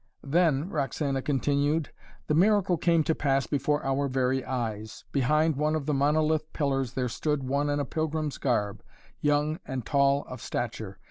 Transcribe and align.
"Then," 0.25 0.67
Roxana 0.67 1.21
continued, 1.21 1.91
"the 2.25 2.33
miracle 2.33 2.75
came 2.75 3.03
to 3.03 3.13
pass 3.13 3.45
before 3.45 3.85
our 3.85 4.07
very 4.07 4.43
eyes. 4.43 5.03
Behind 5.11 5.55
one 5.55 5.75
of 5.75 5.85
the 5.85 5.93
monolith 5.93 6.51
pillars 6.53 6.93
there 6.93 7.07
stood 7.07 7.43
one 7.43 7.69
in 7.69 7.79
a 7.79 7.85
pilgrim's 7.85 8.39
garb, 8.39 8.81
young 9.21 9.59
and 9.63 9.85
tall 9.85 10.23
of 10.23 10.41
stature. 10.41 10.97